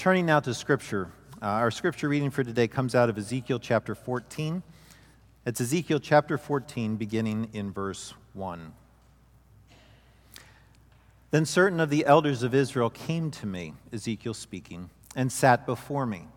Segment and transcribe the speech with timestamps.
[0.00, 1.10] Turning now to Scripture.
[1.42, 4.62] Uh, our Scripture reading for today comes out of Ezekiel chapter 14.
[5.44, 8.72] It's Ezekiel chapter 14, beginning in verse 1.
[11.30, 16.06] Then certain of the elders of Israel came to me, Ezekiel speaking, and sat before
[16.06, 16.28] me.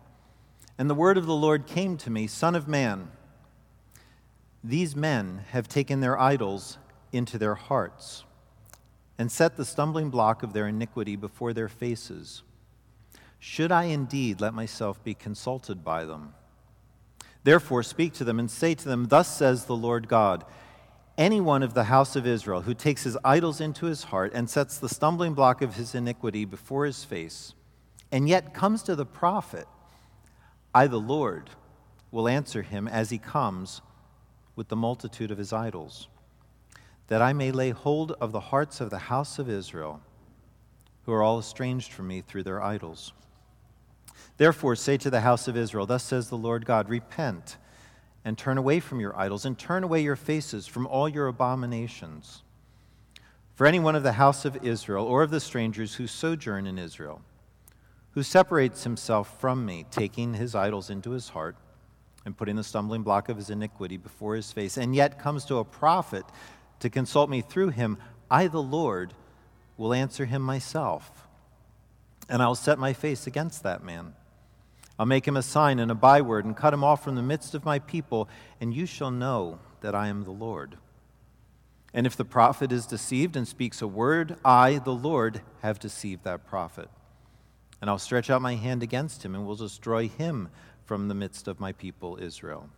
[0.76, 3.10] And the word of the Lord came to me Son of man,
[4.62, 6.76] these men have taken their idols
[7.12, 8.24] into their hearts
[9.16, 12.42] and set the stumbling block of their iniquity before their faces.
[13.46, 16.32] Should I indeed let myself be consulted by them?
[17.44, 20.46] Therefore, speak to them and say to them, Thus says the Lord God
[21.18, 24.48] Any one of the house of Israel who takes his idols into his heart and
[24.48, 27.52] sets the stumbling block of his iniquity before his face,
[28.10, 29.68] and yet comes to the prophet,
[30.74, 31.50] I, the Lord,
[32.10, 33.82] will answer him as he comes
[34.56, 36.08] with the multitude of his idols,
[37.08, 40.00] that I may lay hold of the hearts of the house of Israel,
[41.02, 43.12] who are all estranged from me through their idols.
[44.36, 47.56] Therefore, say to the house of Israel, Thus says the Lord God, Repent
[48.24, 52.42] and turn away from your idols, and turn away your faces from all your abominations.
[53.54, 56.78] For any one of the house of Israel, or of the strangers who sojourn in
[56.78, 57.20] Israel,
[58.12, 61.56] who separates himself from me, taking his idols into his heart,
[62.24, 65.58] and putting the stumbling block of his iniquity before his face, and yet comes to
[65.58, 66.24] a prophet
[66.80, 67.98] to consult me through him,
[68.30, 69.12] I, the Lord,
[69.76, 71.28] will answer him myself.
[72.28, 74.14] And I will set my face against that man
[74.98, 77.54] I'll make him a sign and a byword and cut him off from the midst
[77.54, 78.28] of my people,
[78.60, 80.76] and you shall know that I am the Lord.
[81.92, 86.24] And if the prophet is deceived and speaks a word, I, the Lord, have deceived
[86.24, 86.88] that prophet.
[87.80, 90.48] And I'll stretch out my hand against him and will destroy him
[90.84, 92.68] from the midst of my people Israel.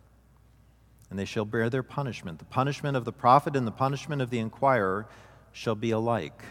[1.09, 2.39] And they shall bear their punishment.
[2.39, 5.07] The punishment of the prophet and the punishment of the inquirer
[5.51, 6.43] shall be alike,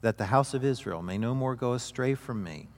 [0.00, 2.68] that the house of Israel may no more go astray from me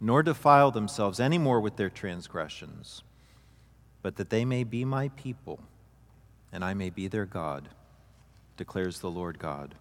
[0.00, 3.02] nor defile themselves any more with their transgressions,
[4.02, 5.60] but that they may be my people,
[6.52, 7.68] and I may be their God,
[8.56, 9.74] declares the Lord God.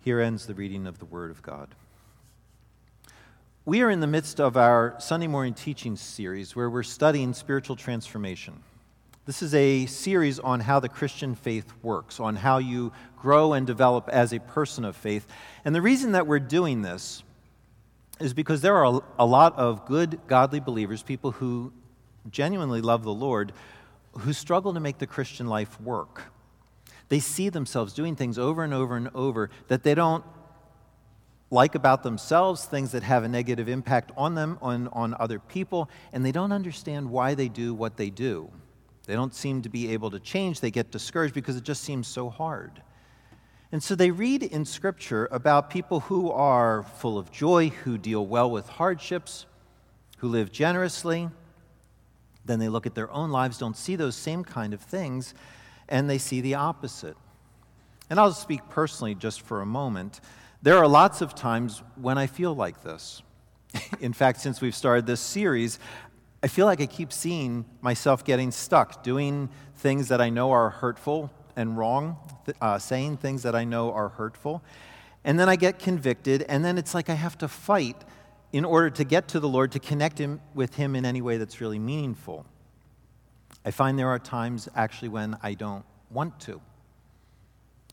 [0.00, 1.74] Here ends the reading of the Word of God.
[3.64, 7.76] We are in the midst of our Sunday morning teaching series where we're studying spiritual
[7.76, 8.54] transformation.
[9.24, 13.64] This is a series on how the Christian faith works, on how you grow and
[13.64, 15.28] develop as a person of faith.
[15.64, 17.22] And the reason that we're doing this
[18.22, 21.72] is because there are a lot of good, godly believers, people who
[22.30, 23.52] genuinely love the Lord,
[24.12, 26.22] who struggle to make the Christian life work.
[27.08, 30.24] They see themselves doing things over and over and over that they don't
[31.50, 35.90] like about themselves, things that have a negative impact on them, on, on other people,
[36.12, 38.50] and they don't understand why they do what they do.
[39.06, 40.60] They don't seem to be able to change.
[40.60, 42.82] They get discouraged because it just seems so hard.
[43.72, 48.24] And so they read in Scripture about people who are full of joy, who deal
[48.24, 49.46] well with hardships,
[50.18, 51.30] who live generously.
[52.44, 55.32] Then they look at their own lives, don't see those same kind of things,
[55.88, 57.16] and they see the opposite.
[58.10, 60.20] And I'll speak personally just for a moment.
[60.60, 63.22] There are lots of times when I feel like this.
[64.00, 65.78] in fact, since we've started this series,
[66.42, 70.68] I feel like I keep seeing myself getting stuck, doing things that I know are
[70.68, 72.16] hurtful, and wrong,
[72.60, 74.62] uh, saying things that I know are hurtful.
[75.24, 78.04] And then I get convicted, and then it's like I have to fight
[78.52, 81.38] in order to get to the Lord, to connect him, with Him in any way
[81.38, 82.44] that's really meaningful.
[83.64, 86.60] I find there are times actually when I don't want to,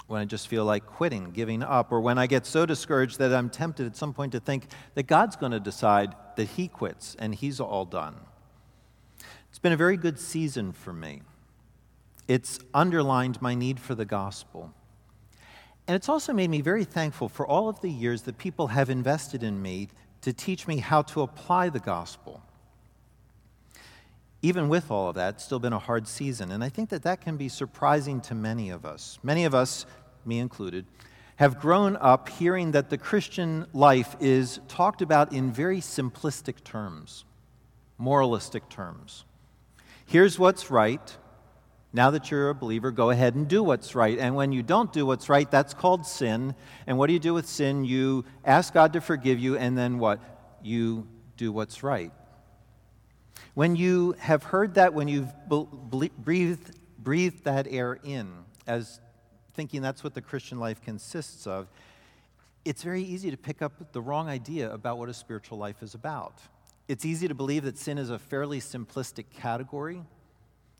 [0.07, 3.33] when I just feel like quitting, giving up, or when I get so discouraged that
[3.33, 7.15] I'm tempted at some point to think that God's going to decide that He quits
[7.19, 8.15] and He's all done.
[9.49, 11.21] It's been a very good season for me.
[12.29, 14.71] It's underlined my need for the gospel.
[15.87, 18.91] And it's also made me very thankful for all of the years that people have
[18.91, 19.89] invested in me
[20.21, 22.43] to teach me how to apply the gospel.
[24.43, 26.51] Even with all of that, it's still been a hard season.
[26.51, 29.17] And I think that that can be surprising to many of us.
[29.23, 29.87] Many of us,
[30.23, 30.85] me included,
[31.37, 37.25] have grown up hearing that the Christian life is talked about in very simplistic terms,
[37.97, 39.25] moralistic terms.
[40.05, 41.17] Here's what's right,
[41.91, 44.19] now that you're a believer, go ahead and do what's right.
[44.19, 46.53] And when you don't do what's right, that's called sin.
[46.85, 47.83] And what do you do with sin?
[47.83, 50.19] You ask God to forgive you, and then what?
[50.61, 52.11] You do what's right.
[53.55, 55.33] When you have heard that, when you've
[56.17, 58.31] breathed, breathed that air in,
[58.67, 58.99] as
[59.55, 61.67] thinking that's what the Christian life consists of,
[62.65, 65.95] it's very easy to pick up the wrong idea about what a spiritual life is
[65.95, 66.39] about.
[66.87, 70.03] It's easy to believe that sin is a fairly simplistic category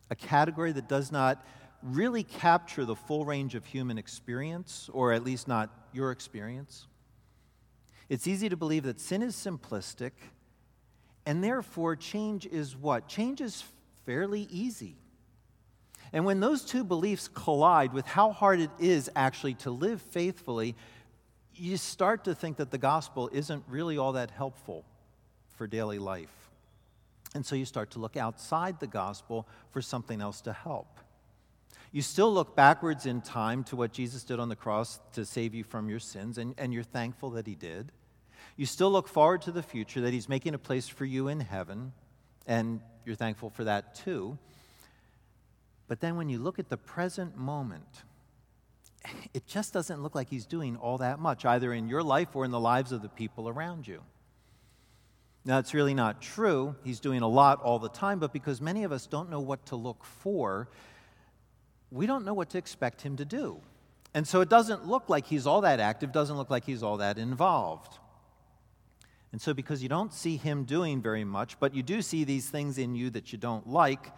[0.10, 1.46] a category that does not
[1.82, 6.88] really capture the full range of human experience, or at least not your experience.
[8.10, 10.12] It's easy to believe that sin is simplistic,
[11.26, 13.08] and therefore change is what?
[13.08, 13.64] Change is
[14.06, 14.96] fairly easy.
[16.12, 20.76] And when those two beliefs collide with how hard it is actually to live faithfully,
[21.54, 24.86] you start to think that the gospel isn't really all that helpful
[25.56, 26.39] for daily life.
[27.36, 31.00] And so you start to look outside the gospel for something else to help.
[31.92, 35.56] You still look backwards in time to what Jesus did on the cross to save
[35.56, 37.92] you from your sins, and, and you're thankful that he did.
[38.58, 41.40] You still look forward to the future, that he's making a place for you in
[41.40, 41.94] heaven,
[42.46, 44.38] and you're thankful for that too.
[45.88, 48.04] But then when you look at the present moment,
[49.34, 52.46] it just doesn't look like he's doing all that much, either in your life or
[52.46, 54.02] in the lives of the people around you.
[55.46, 56.76] Now, it's really not true.
[56.84, 59.66] He's doing a lot all the time, but because many of us don't know what
[59.68, 60.70] to look for,
[61.92, 63.62] we don't know what to expect him to do.
[64.14, 66.98] And so it doesn't look like he's all that active, doesn't look like he's all
[66.98, 67.98] that involved.
[69.32, 72.50] And so, because you don't see him doing very much, but you do see these
[72.50, 74.12] things in you that you don't like,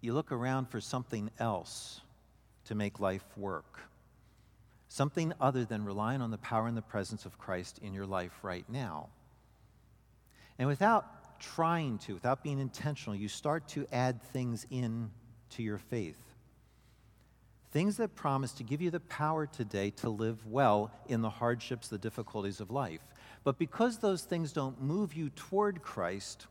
[0.00, 2.00] you look around for something else
[2.64, 3.80] to make life work.
[4.88, 8.36] Something other than relying on the power and the presence of Christ in your life
[8.42, 9.08] right now.
[10.58, 15.10] And without trying to, without being intentional, you start to add things in
[15.50, 16.20] to your faith.
[17.72, 21.88] Things that promise to give you the power today to live well in the hardships,
[21.88, 23.00] the difficulties of life.
[23.44, 26.46] But because those things don't move you toward Christ,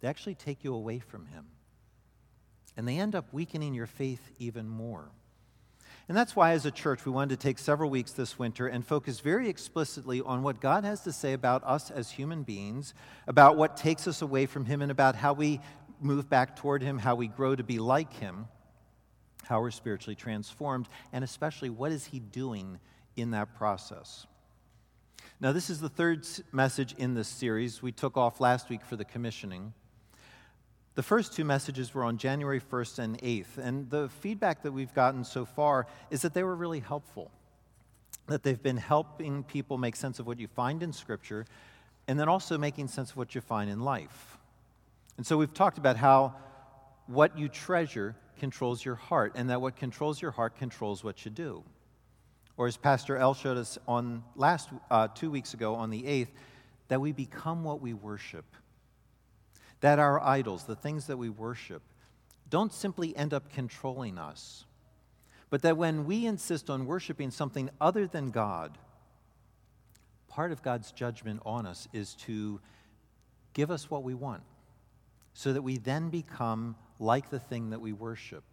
[0.00, 1.46] they actually take you away from Him
[2.76, 5.10] and they end up weakening your faith even more.
[6.06, 8.86] And that's why, as a church, we wanted to take several weeks this winter and
[8.86, 12.92] focus very explicitly on what God has to say about us as human beings,
[13.26, 15.60] about what takes us away from Him, and about how we
[16.00, 18.48] move back toward Him, how we grow to be like Him,
[19.44, 22.78] how we're spiritually transformed, and especially what is He doing
[23.16, 24.26] in that process.
[25.40, 27.82] Now, this is the third message in this series.
[27.82, 29.72] We took off last week for the commissioning.
[30.94, 34.94] The first two messages were on January 1st and 8th, and the feedback that we've
[34.94, 37.32] gotten so far is that they were really helpful.
[38.28, 41.46] That they've been helping people make sense of what you find in Scripture,
[42.06, 44.38] and then also making sense of what you find in life.
[45.16, 46.36] And so we've talked about how
[47.06, 51.30] what you treasure controls your heart, and that what controls your heart controls what you
[51.32, 51.64] do.
[52.56, 56.28] Or as Pastor L showed us on last uh, two weeks ago on the 8th,
[56.86, 58.44] that we become what we worship
[59.84, 61.82] that our idols, the things that we worship,
[62.48, 64.64] don't simply end up controlling us,
[65.50, 68.78] but that when we insist on worshiping something other than God,
[70.26, 72.62] part of God's judgment on us is to
[73.52, 74.42] give us what we want
[75.34, 78.44] so that we then become like the thing that we worship,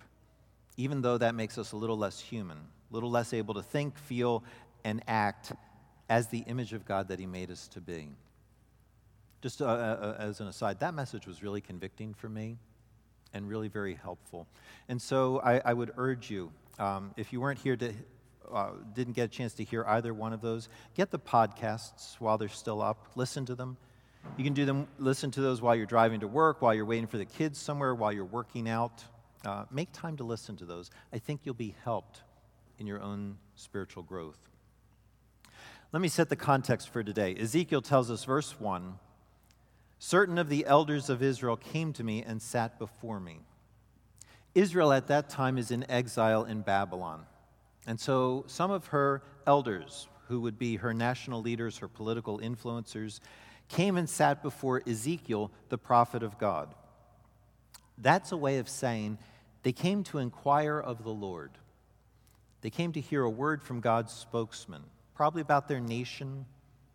[0.76, 3.98] even though that makes us a little less human, a little less able to think,
[3.98, 4.44] feel,
[4.84, 5.54] and act
[6.10, 8.10] as the image of God that He made us to be.
[9.42, 12.58] Just uh, uh, uh, as an aside, that message was really convicting for me
[13.34, 14.48] and really very helpful.
[14.88, 17.94] And so I, I would urge you, um, if you weren't here to,
[18.52, 22.38] uh, didn't get a chance to hear either one of those, get the podcasts while
[22.38, 23.78] they're still up, listen to them.
[24.38, 27.08] You can do them, listen to those while you're driving to work, while you're waiting
[27.08, 29.04] for the kids somewhere, while you're working out.
[29.44, 30.92] Uh, make time to listen to those.
[31.12, 32.22] I think you'll be helped
[32.78, 34.38] in your own spiritual growth.
[35.92, 37.36] Let me set the context for today.
[37.40, 39.00] Ezekiel tells us, verse 1
[40.04, 43.42] Certain of the elders of Israel came to me and sat before me.
[44.56, 47.24] Israel at that time is in exile in Babylon.
[47.86, 53.20] And so some of her elders, who would be her national leaders, her political influencers,
[53.70, 56.74] came and sat before Ezekiel, the prophet of God.
[58.00, 59.20] That's a way of saying
[59.62, 61.52] they came to inquire of the Lord.
[62.62, 64.82] They came to hear a word from God's spokesman,
[65.14, 66.48] probably about their nation,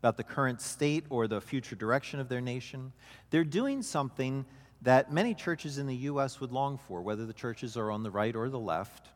[0.06, 2.92] about the current state or the future direction of their nation.
[3.30, 4.46] They're doing something
[4.82, 6.40] that many churches in the U.S.
[6.40, 9.08] would long for, whether the churches are on the right or the left,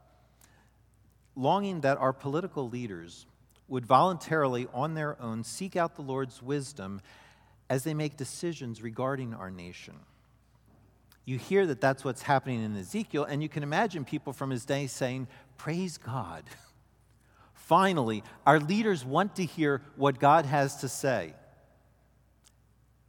[1.37, 3.27] longing that our political leaders
[3.69, 7.01] would voluntarily, on their own, seek out the Lord's wisdom
[7.69, 9.95] as they make decisions regarding our nation.
[11.25, 14.65] You hear that that's what's happening in Ezekiel, and you can imagine people from his
[14.65, 16.43] day saying, Praise God.
[17.71, 21.35] Finally, our leaders want to hear what God has to say.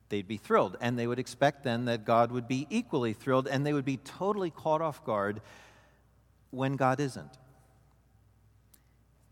[0.10, 3.66] They'd be thrilled, and they would expect then that God would be equally thrilled, and
[3.66, 5.42] they would be totally caught off guard
[6.52, 7.40] when God isn't.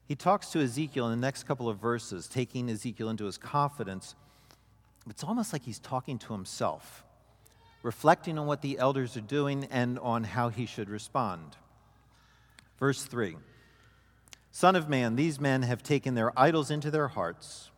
[0.07, 4.15] He talks to Ezekiel in the next couple of verses, taking Ezekiel into his confidence.
[5.07, 7.03] It's almost like he's talking to himself,
[7.83, 11.55] reflecting on what the elders are doing and on how he should respond.
[12.79, 13.38] Verse 3
[14.51, 17.70] Son of man, these men have taken their idols into their hearts,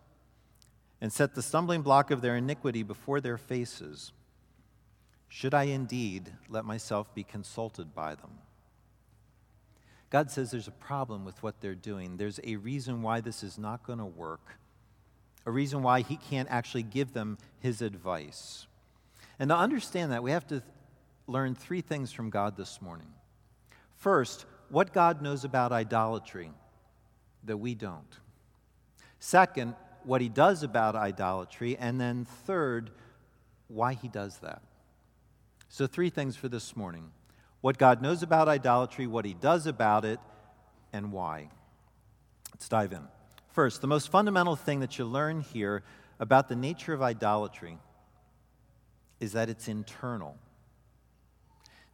[1.02, 4.14] and set the stumbling block of their iniquity before their faces.
[5.28, 8.32] Should I indeed let myself be consulted by them?
[10.10, 12.18] God says there's a problem with what they're doing.
[12.18, 14.58] There's a reason why this is not going to work,
[15.46, 18.68] a reason why He can't actually give them His advice.
[19.40, 20.62] And to understand that, we have to
[21.28, 23.08] learn three things from God this morning.
[23.96, 26.52] First, what God knows about idolatry
[27.44, 28.20] that we don't.
[29.20, 32.92] Second, what he does about idolatry, and then third,
[33.68, 34.62] why he does that.
[35.70, 37.12] So, three things for this morning
[37.62, 40.20] what God knows about idolatry, what he does about it,
[40.92, 41.50] and why.
[42.52, 43.04] Let's dive in.
[43.50, 45.84] First, the most fundamental thing that you learn here
[46.20, 47.78] about the nature of idolatry
[49.20, 50.38] is that it's internal.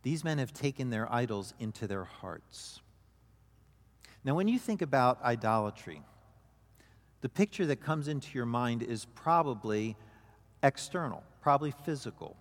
[0.04, 2.82] These men have taken their idols into their hearts.
[4.28, 6.02] Now, when you think about idolatry,
[7.22, 9.96] the picture that comes into your mind is probably
[10.62, 12.36] external, probably physical.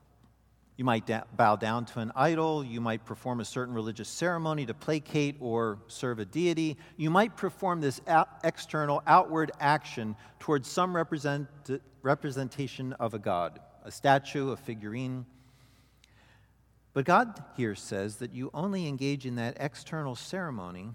[0.76, 2.64] You might da- bow down to an idol.
[2.64, 6.76] You might perform a certain religious ceremony to placate or serve a deity.
[6.97, 8.00] You might perform this
[8.43, 11.47] external, outward action towards some represent-
[12.02, 15.25] representation of a god, a statue, a figurine.
[16.95, 20.90] But God here says that you only engage in that external ceremony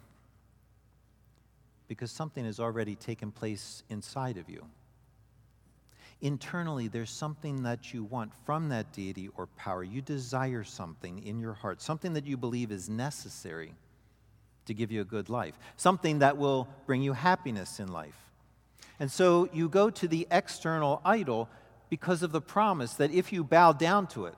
[1.92, 4.64] because something has already taken place inside of you.
[6.22, 9.84] Internally, there's something that you want from that deity or power.
[9.84, 13.74] You desire something in your heart, something that you believe is necessary
[14.68, 18.30] to give you a good life, something that will bring you happiness in life.
[18.98, 21.50] And so you go to the external idol
[21.90, 24.36] because of the promise that if you bow down to it,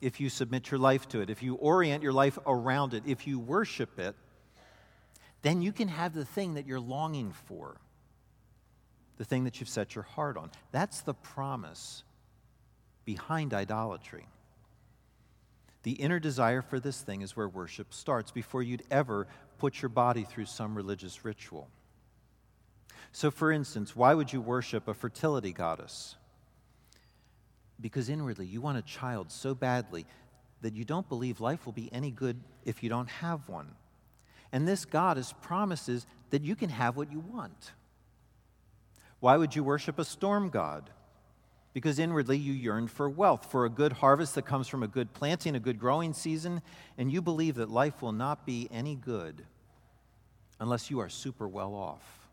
[0.00, 3.26] if you submit your life to it, if you orient your life around it, if
[3.26, 4.14] you worship it,
[5.42, 7.76] then you can have the thing that you're longing for,
[9.18, 10.50] the thing that you've set your heart on.
[10.70, 12.04] That's the promise
[13.04, 14.26] behind idolatry.
[15.82, 19.26] The inner desire for this thing is where worship starts before you'd ever
[19.58, 21.68] put your body through some religious ritual.
[23.10, 26.16] So, for instance, why would you worship a fertility goddess?
[27.80, 30.06] Because inwardly you want a child so badly
[30.62, 33.74] that you don't believe life will be any good if you don't have one.
[34.52, 37.72] And this goddess promises that you can have what you want.
[39.20, 40.90] Why would you worship a storm god?
[41.72, 45.14] Because inwardly you yearn for wealth, for a good harvest that comes from a good
[45.14, 46.60] planting, a good growing season,
[46.98, 49.46] and you believe that life will not be any good
[50.60, 52.28] unless you are super well off.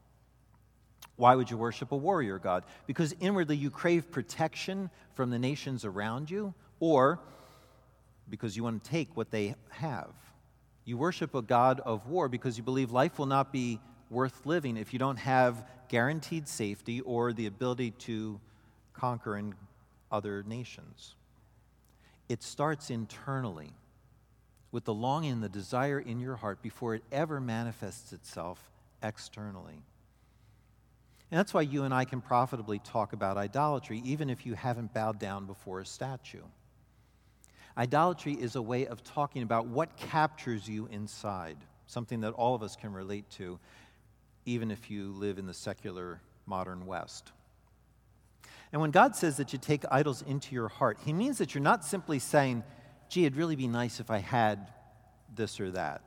[1.15, 2.63] Why would you worship a warrior god?
[2.85, 7.19] Because inwardly you crave protection from the nations around you, or
[8.29, 10.13] because you want to take what they have.
[10.89, 13.79] You worship a God of war because you believe life will not be
[14.09, 18.41] worth living if you don't have guaranteed safety or the ability to
[18.93, 19.53] conquer in
[20.11, 21.13] other nations.
[22.27, 23.69] It starts internally
[24.71, 28.59] with the longing and the desire in your heart before it ever manifests itself
[29.03, 29.83] externally.
[31.29, 34.95] And that's why you and I can profitably talk about idolatry, even if you haven't
[34.95, 36.41] bowed down before a statue.
[37.79, 41.55] Idolatry is a way of talking about what captures you inside,
[41.87, 43.57] something that all of us can relate to,
[44.45, 47.31] even if you live in the secular modern West.
[48.73, 51.63] And when God says that you take idols into your heart, He means that you're
[51.63, 52.65] not simply saying,
[53.07, 54.73] gee, it'd really be nice if I had
[55.33, 56.01] this or that.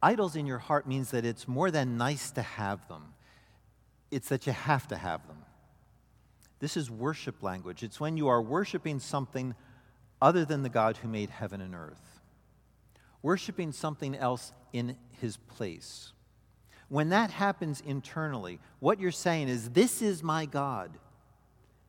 [0.00, 3.14] Idols in your heart means that it's more than nice to have them,
[4.12, 5.38] it's that you have to have them.
[6.60, 7.82] This is worship language.
[7.82, 9.56] It's when you are worshiping something
[10.20, 12.20] other than the God who made heaven and earth,
[13.22, 16.12] worshiping something else in his place.
[16.88, 20.90] When that happens internally, what you're saying is, This is my God.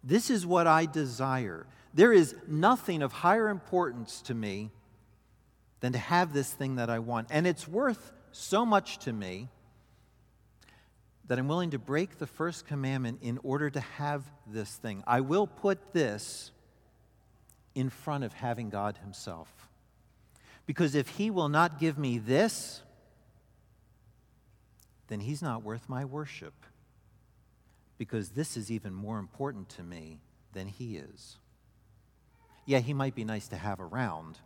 [0.03, 1.65] This is what I desire.
[1.94, 4.70] There is nothing of higher importance to me
[5.79, 7.27] than to have this thing that I want.
[7.32, 9.50] And it's worth so much to me
[11.27, 15.03] that I'm willing to break the first commandment in order to have this thing.
[15.08, 16.51] I will put this
[17.75, 19.70] in front of having God Himself.
[20.65, 22.82] Because if He will not give me this,
[25.08, 26.53] then He's not worth my worship.
[27.98, 30.20] Because this is even more important to me
[30.53, 31.38] than He is.
[32.65, 34.39] Yeah, He might be nice to have around,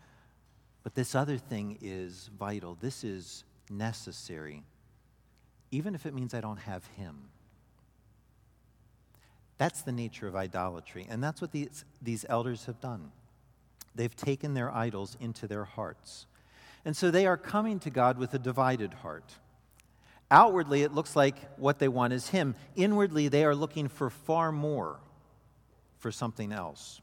[0.84, 2.78] but this other thing is vital.
[2.82, 4.64] This is necessary,
[5.72, 7.30] even if it means I don't have Him.
[9.58, 13.12] That's the nature of idolatry, and that's what these, these elders have done.
[13.96, 16.26] They've taken their idols into their hearts.
[16.86, 19.34] And so they are coming to God with a divided heart.
[20.32, 22.56] Outwardly, it looks like what they want is Him.
[22.76, 25.00] Inwardly, they are looking for far more,
[25.98, 27.02] for something else.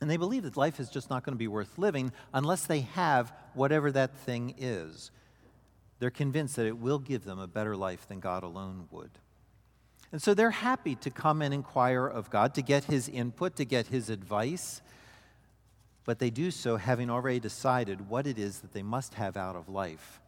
[0.00, 2.80] And they believe that life is just not going to be worth living unless they
[2.80, 5.10] have whatever that thing is.
[5.98, 9.10] They're convinced that it will give them a better life than God alone would.
[10.12, 13.64] And so they're happy to come and inquire of God, to get His input, to
[13.64, 14.80] get His advice.
[16.10, 19.54] But they do so having already decided what it is that they must have out
[19.54, 20.18] of life,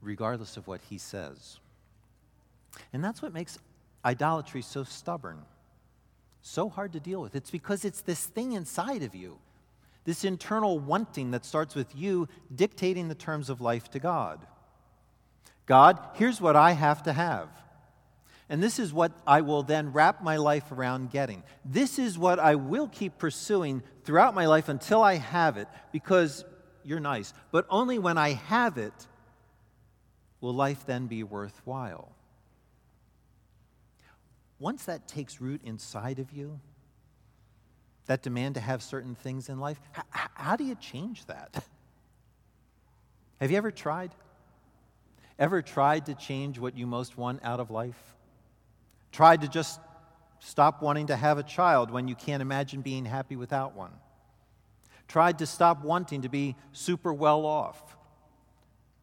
[0.00, 1.58] regardless of what He says.
[2.92, 3.58] And that's what makes
[4.04, 5.42] idolatry so stubborn
[6.40, 7.34] so hard to deal with.
[7.34, 9.38] It's because it's this thing inside of you,
[10.04, 14.38] this internal wanting that starts with you dictating the terms of life to God.
[15.66, 17.48] God, here's what I have to have.
[18.50, 21.42] And this is what I will then wrap my life around getting.
[21.64, 26.44] This is what I will keep pursuing throughout my life until I have it, because
[26.84, 27.32] you're nice.
[27.50, 28.92] But only when I have it
[30.42, 32.12] will life then be worthwhile
[34.60, 36.60] once that takes root inside of you,
[38.06, 40.02] that demand to have certain things in life, how,
[40.34, 41.64] how do you change that?
[43.40, 44.10] Have you ever tried?
[45.38, 48.14] Ever tried to change what you most want out of life?
[49.12, 49.80] Tried to just
[50.38, 53.92] stop wanting to have a child when you can't imagine being happy without one?
[55.08, 57.96] Tried to stop wanting to be super well off?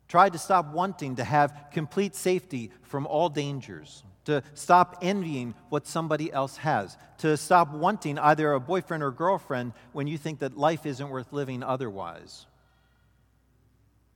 [0.08, 4.04] Tried to stop wanting to have complete safety from all dangers?
[4.28, 9.72] to stop envying what somebody else has, to stop wanting either a boyfriend or girlfriend
[9.94, 12.46] when you think that life isn't worth living otherwise.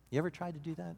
[0.10, 0.98] You ever tried to do that?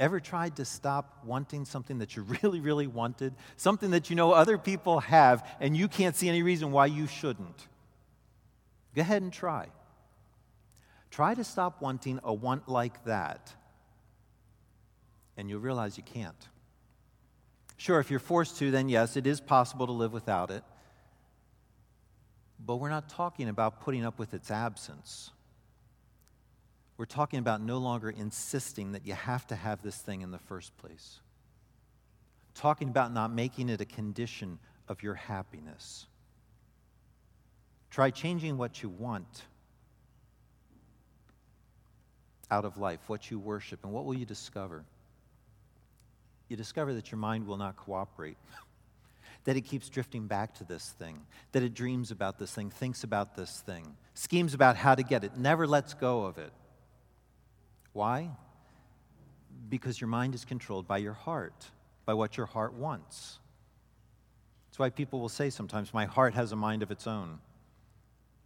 [0.00, 3.34] Ever tried to stop wanting something that you really, really wanted?
[3.56, 7.06] Something that you know other people have and you can't see any reason why you
[7.06, 7.68] shouldn't?
[8.94, 9.68] Go ahead and try.
[11.10, 13.52] Try to stop wanting a want like that,
[15.36, 16.48] and you'll realize you can't.
[17.76, 20.62] Sure, if you're forced to, then yes, it is possible to live without it.
[22.64, 25.32] But we're not talking about putting up with its absence.
[27.02, 30.38] We're talking about no longer insisting that you have to have this thing in the
[30.38, 31.18] first place.
[32.54, 36.06] Talking about not making it a condition of your happiness.
[37.90, 39.42] Try changing what you want
[42.52, 44.84] out of life, what you worship, and what will you discover?
[46.48, 48.38] you discover that your mind will not cooperate,
[49.42, 51.18] that it keeps drifting back to this thing,
[51.50, 55.24] that it dreams about this thing, thinks about this thing, schemes about how to get
[55.24, 56.52] it, never lets go of it.
[57.92, 58.30] Why?
[59.68, 61.70] Because your mind is controlled by your heart,
[62.04, 63.38] by what your heart wants.
[64.68, 67.38] That's why people will say sometimes, My heart has a mind of its own.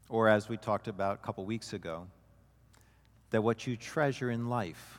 [0.09, 2.07] Or, as we talked about a couple weeks ago,
[3.31, 4.99] that what you treasure in life,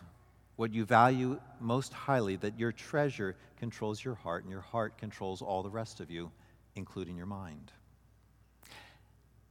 [0.55, 5.41] what you value most highly, that your treasure controls your heart, and your heart controls
[5.41, 6.31] all the rest of you,
[6.75, 7.71] including your mind.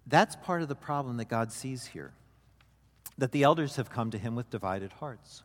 [0.07, 2.13] That's part of the problem that God sees here.
[3.19, 5.43] That the elders have come to him with divided hearts.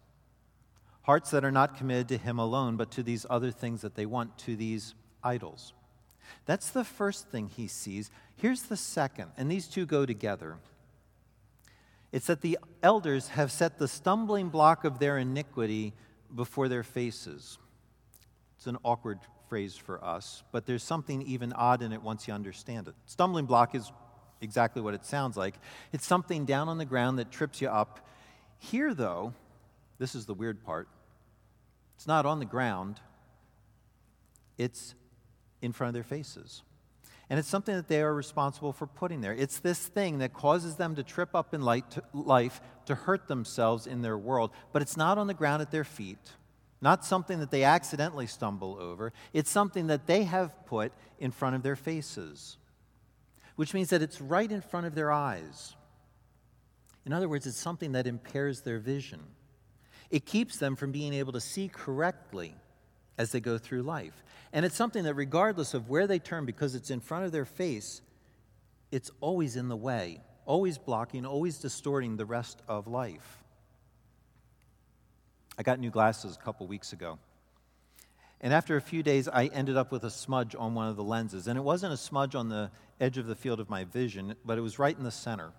[1.03, 4.05] Hearts that are not committed to him alone, but to these other things that they
[4.05, 5.73] want, to these idols.
[6.45, 8.12] That's the first thing he sees.
[8.36, 10.57] Here's the second, and these two go together.
[12.12, 15.93] It's that the elders have set the stumbling block of their iniquity
[16.34, 17.57] before their faces.
[18.57, 22.34] It's an awkward phrase for us, but there's something even odd in it once you
[22.34, 22.95] understand it.
[23.05, 23.91] Stumbling block is
[24.41, 25.56] exactly what it sounds like
[25.93, 28.06] it's something down on the ground that trips you up.
[28.58, 29.34] Here, though,
[29.97, 30.88] this is the weird part
[31.95, 32.99] it's not on the ground,
[34.58, 34.95] it's
[35.62, 36.63] in front of their faces.
[37.30, 39.34] And it's something that they are responsible for putting there.
[39.34, 44.01] It's this thing that causes them to trip up in life, to hurt themselves in
[44.01, 44.51] their world.
[44.73, 46.32] But it's not on the ground at their feet,
[46.82, 49.13] not something that they accidentally stumble over.
[49.32, 52.58] It's something that they have put in front of their faces,
[53.62, 55.76] which means that it's right in front of their eyes.
[57.06, 59.19] In other words, it's something that impairs their vision.
[60.10, 62.56] It keeps them from being able to see correctly
[63.19, 64.24] as they go through life.
[64.52, 67.45] And it's something that, regardless of where they turn, because it's in front of their
[67.45, 68.02] face,
[68.91, 73.43] it's always in the way, always blocking, always distorting the rest of life.
[75.60, 77.19] I got new glasses a couple weeks ago.
[78.41, 81.04] And after a few days, I ended up with a smudge on one of the
[81.04, 81.47] lenses.
[81.47, 84.58] And it wasn't a smudge on the edge of the field of my vision, but
[84.58, 85.51] it was right in the center.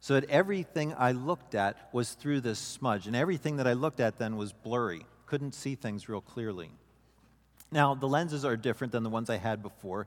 [0.00, 3.08] So that everything I looked at was through this smudge.
[3.08, 6.70] And everything that I looked at then was blurry, couldn't see things real clearly.
[7.72, 10.06] Now, the lenses are different than the ones I had before.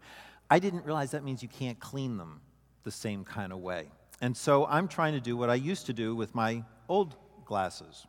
[0.49, 2.39] I didn't realize that means you can't clean them
[2.85, 3.87] the same kind of way.
[4.21, 8.07] And so I'm trying to do what I used to do with my old glasses.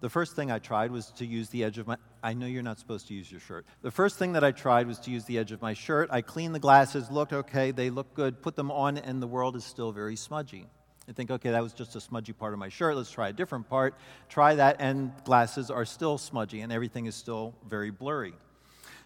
[0.00, 1.96] The first thing I tried was to use the edge of my.
[2.20, 3.64] I know you're not supposed to use your shirt.
[3.82, 6.08] The first thing that I tried was to use the edge of my shirt.
[6.10, 9.54] I cleaned the glasses, looked okay, they look good, put them on, and the world
[9.54, 10.66] is still very smudgy.
[11.08, 12.96] I think, okay, that was just a smudgy part of my shirt.
[12.96, 13.94] Let's try a different part.
[14.28, 18.34] Try that, and glasses are still smudgy, and everything is still very blurry.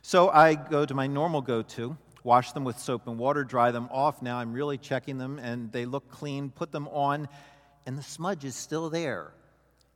[0.00, 3.72] So I go to my normal go to, wash them with soap and water, dry
[3.72, 4.22] them off.
[4.22, 7.28] Now I'm really checking them, and they look clean, put them on,
[7.85, 9.35] and the smudge is still there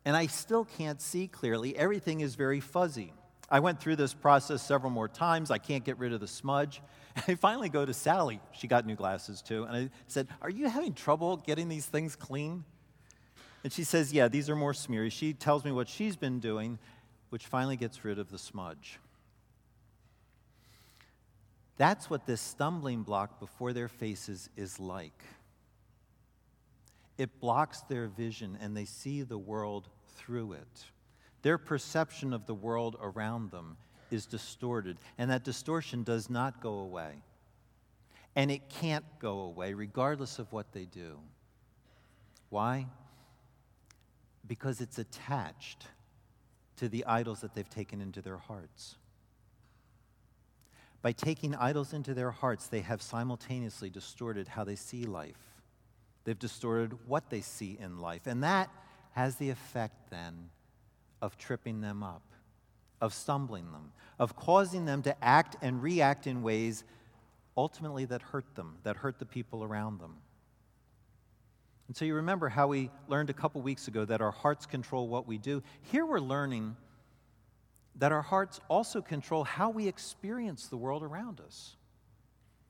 [0.06, 1.76] and I still can't see clearly.
[1.76, 3.12] Everything is very fuzzy.
[3.50, 5.50] I went through this process several more times.
[5.50, 6.80] I can't get rid of the smudge.
[7.28, 8.40] I finally go to Sally.
[8.52, 9.64] She got new glasses too.
[9.64, 12.64] And I said, Are you having trouble getting these things clean?
[13.64, 15.10] And she says, Yeah, these are more smeary.
[15.10, 16.78] She tells me what she's been doing,
[17.30, 19.00] which finally gets rid of the smudge.
[21.78, 25.24] That's what this stumbling block before their faces is like.
[27.18, 30.84] It blocks their vision and they see the world through it.
[31.42, 33.76] Their perception of the world around them
[34.10, 37.22] is distorted, and that distortion does not go away.
[38.34, 41.18] And it can't go away, regardless of what they do.
[42.50, 42.86] Why?
[44.46, 45.86] Because it's attached
[46.76, 48.96] to the idols that they've taken into their hearts.
[51.02, 55.55] By taking idols into their hearts, they have simultaneously distorted how they see life.
[56.26, 58.26] They've distorted what they see in life.
[58.26, 58.68] And that
[59.12, 60.50] has the effect then
[61.22, 62.24] of tripping them up,
[63.00, 66.82] of stumbling them, of causing them to act and react in ways
[67.56, 70.16] ultimately that hurt them, that hurt the people around them.
[71.86, 75.06] And so you remember how we learned a couple weeks ago that our hearts control
[75.06, 75.62] what we do.
[75.82, 76.76] Here we're learning
[77.94, 81.76] that our hearts also control how we experience the world around us,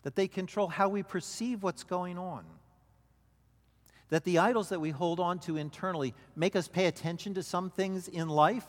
[0.03, 2.45] that they control how we perceive what's going on
[4.11, 7.71] that the idols that we hold on to internally make us pay attention to some
[7.71, 8.67] things in life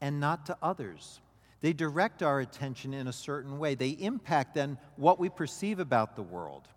[0.00, 1.20] and not to others.
[1.60, 6.14] They direct our attention in a certain way, they impact then what we perceive about
[6.14, 6.68] the world.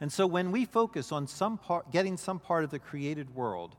[0.00, 3.76] And so when we focus on some part, getting some part of the created world,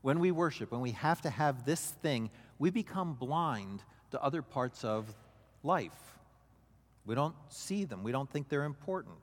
[0.00, 4.42] when we worship, when we have to have this thing, we become blind to other
[4.42, 5.14] parts of
[5.62, 6.16] life.
[7.04, 9.18] We don't see them, we don't think they're important.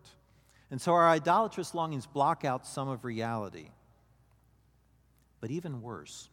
[0.71, 3.69] And so our idolatrous longings block out some of reality.
[5.41, 6.29] But even worse,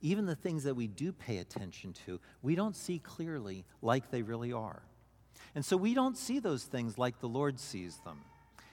[0.00, 4.22] even the things that we do pay attention to, we don't see clearly like they
[4.22, 4.82] really are.
[5.54, 8.20] And so we don't see those things like the Lord sees them.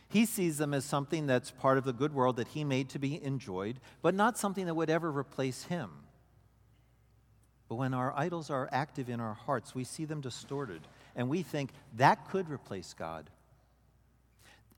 [0.10, 3.00] He sees them as something that's part of the good world that He made to
[3.00, 5.90] be enjoyed, but not something that would ever replace Him.
[7.68, 11.44] But when our idols are active in our hearts, we see them distorted, and we
[11.44, 13.30] think that could replace God.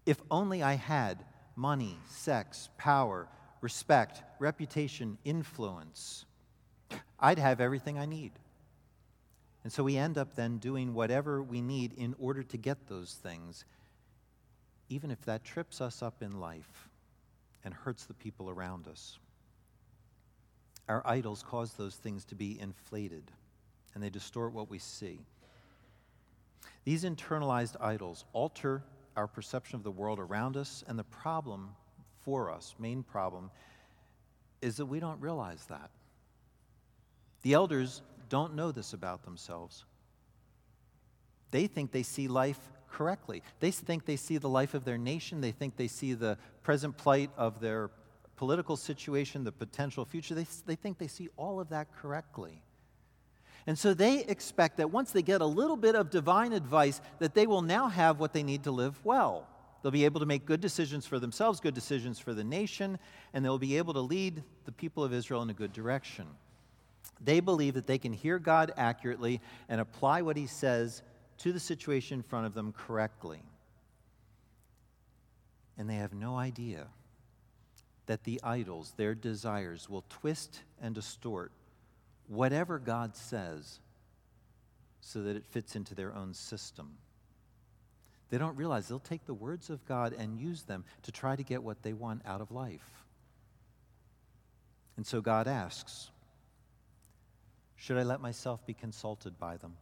[0.10, 1.24] If only I had
[1.56, 3.28] money, sex, power,
[3.62, 6.26] respect, reputation, influence,
[7.20, 8.32] I'd have everything I need.
[9.64, 13.20] And so we end up then doing whatever we need in order to get those
[13.22, 13.66] things,
[14.90, 16.90] even if that trips us up in life
[17.64, 19.20] and hurts the people around us.
[20.88, 23.30] Our idols cause those things to be inflated,
[23.94, 25.20] and they distort what we see.
[26.84, 28.82] These internalized idols alter
[29.16, 30.84] our perception of the world around us.
[30.88, 31.70] And the problem
[32.22, 33.52] for us, main problem,
[34.62, 35.90] is that we don't realize that.
[37.42, 39.86] The elders don't know this about themselves.
[41.52, 42.60] They think they see life
[42.92, 43.44] correctly.
[43.60, 45.42] They think they see the life of their nation.
[45.42, 47.90] They think they see the present plight of their
[48.36, 50.36] political situation, the potential future.
[50.36, 52.62] They, they think they see all of that correctly.
[53.70, 57.36] And so they expect that once they get a little bit of divine advice, that
[57.36, 59.48] they will now have what they need to live well.
[59.84, 62.98] They'll be able to make good decisions for themselves, good decisions for the nation,
[63.32, 66.26] and they'll be able to lead the people of Israel in a good direction.
[67.22, 71.04] They believe that they can hear God accurately and apply what He says
[71.38, 73.44] to the situation in front of them correctly.
[75.78, 76.88] And they have no idea
[78.08, 81.52] that the idols, their desires, will twist and distort
[82.30, 83.80] whatever God says
[85.02, 86.98] so that it fits into their own system.
[88.30, 91.44] They don't realize they'll take the words of God and use them to try to
[91.44, 93.04] get what they want out of life.
[94.96, 96.12] And so God asks,
[97.76, 99.74] Should I let myself be consulted by them?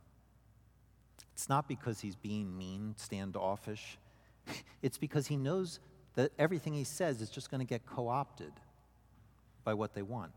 [1.34, 3.98] It's not because he's being mean, standoffish.
[4.82, 5.80] It's because he knows
[6.16, 8.54] that everything he says is just going to get co opted
[9.66, 10.32] by what they want.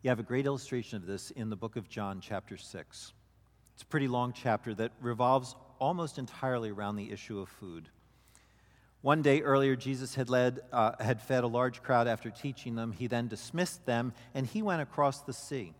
[0.00, 3.12] You have a great illustration of this in the book of John, chapter 6.
[3.74, 7.88] It's a pretty long chapter that revolves almost entirely around the issue of food.
[9.00, 12.92] One day earlier, Jesus had, led, uh, had fed a large crowd after teaching them.
[12.92, 15.74] He then dismissed them, and he went across the sea.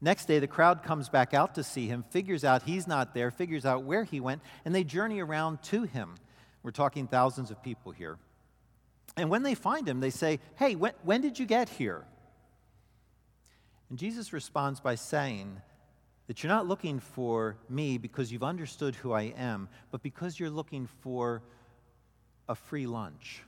[0.00, 3.32] Next day, the crowd comes back out to see him, figures out he's not there,
[3.32, 6.14] figures out where he went, and they journey around to him.
[6.62, 8.16] We're talking thousands of people here.
[9.16, 12.04] And when they find him, they say, Hey, when, when did you get here?
[13.90, 15.60] And Jesus responds by saying
[16.28, 20.48] that you're not looking for me because you've understood who I am, but because you're
[20.48, 21.42] looking for
[22.48, 23.42] a free lunch.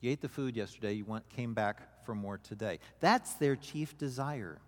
[0.00, 2.78] You ate the food yesterday, you went, came back for more today.
[3.00, 4.58] That's their chief desire.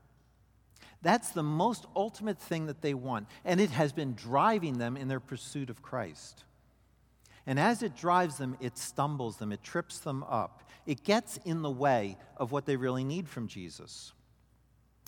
[1.01, 5.09] That's the most ultimate thing that they want, and it has been driving them in
[5.09, 6.45] their pursuit of Christ.
[7.47, 10.68] And as it drives them, it stumbles them, it trips them up.
[10.87, 14.12] It gets in the way of what they really need from Jesus.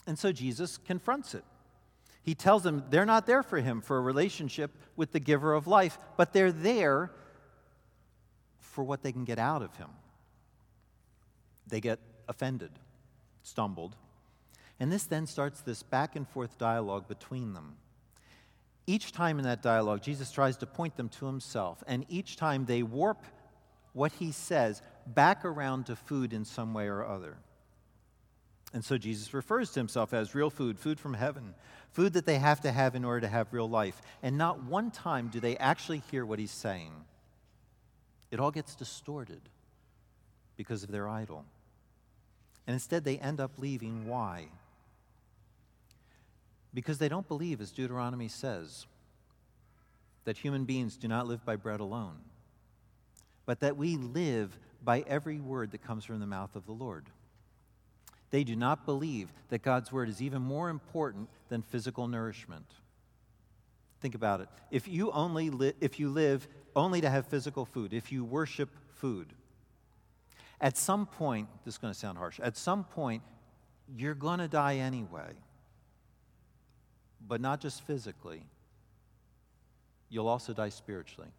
[0.06, 1.44] And so Jesus confronts it.
[2.22, 5.66] He tells them they're not there for him for a relationship with the giver of
[5.66, 7.10] life, but they're there
[8.60, 9.90] for what they can get out of him.
[11.66, 12.70] They get offended,
[13.42, 13.94] stumbled.
[14.80, 17.76] And this then starts this back and forth dialogue between them.
[18.86, 22.66] Each time in that dialogue, Jesus tries to point them to himself, and each time
[22.66, 23.24] they warp
[23.92, 27.36] what he says back around to food in some way or other.
[28.74, 31.54] And so Jesus refers to himself as real food, food from heaven,
[31.92, 34.02] food that they have to have in order to have real life.
[34.20, 36.92] And not one time do they actually hear what he's saying
[38.32, 39.42] it all gets distorted
[40.56, 41.44] because of their idol.
[42.66, 44.08] And instead, they end up leaving.
[44.08, 44.46] Why?
[46.72, 48.86] Because they don't believe, as Deuteronomy says,
[50.24, 52.16] that human beings do not live by bread alone,
[53.46, 57.04] but that we live by every word that comes from the mouth of the Lord.
[58.34, 62.66] They do not believe that God's word is even more important than physical nourishment.
[64.00, 64.48] Think about it.
[64.72, 68.70] If you only li- if you live only to have physical food, if you worship
[68.96, 69.28] food,
[70.60, 73.22] at some point, this is going to sound harsh, at some point,
[73.96, 75.30] you're going to die anyway.
[77.28, 78.42] But not just physically,
[80.08, 81.30] you'll also die spiritually.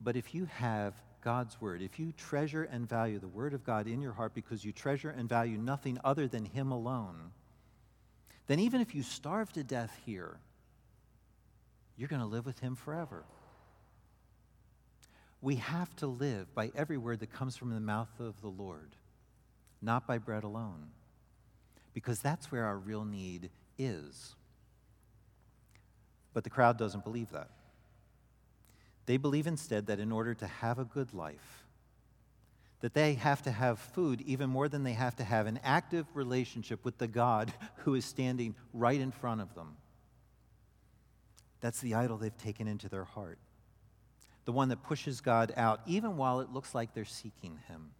[0.00, 3.86] But if you have God's word, if you treasure and value the word of God
[3.86, 7.32] in your heart because you treasure and value nothing other than Him alone,
[8.46, 10.38] then even if you starve to death here,
[11.96, 13.24] you're going to live with him forever.
[15.40, 18.96] We have to live by every word that comes from the mouth of the Lord,
[19.82, 20.88] not by bread alone,
[21.94, 24.34] because that's where our real need is.
[26.32, 27.50] But the crowd doesn't believe that.
[29.06, 31.64] They believe instead that in order to have a good life,
[32.80, 36.06] that they have to have food even more than they have to have an active
[36.14, 39.76] relationship with the God who is standing right in front of them.
[41.60, 43.38] That's the idol they've taken into their heart.
[44.44, 47.90] The one that pushes God out, even while it looks like they're seeking Him.